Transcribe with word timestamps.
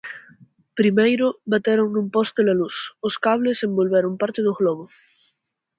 Primeiro 0.79 1.27
bateron 1.51 1.87
nun 1.91 2.07
poste 2.15 2.39
la 2.47 2.55
luz, 2.61 2.75
os 3.07 3.15
cables 3.25 3.63
envolveron 3.67 4.13
parte 4.21 4.39
do 4.43 4.53
globo. 4.59 4.85